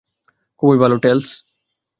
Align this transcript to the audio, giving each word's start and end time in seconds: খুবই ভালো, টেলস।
খুবই 0.59 0.77
ভালো, 0.77 0.95
টেলস। 0.97 1.27